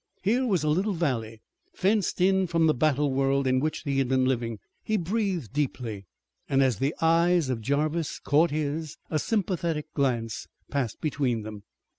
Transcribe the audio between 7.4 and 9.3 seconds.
of Jarvis caught his a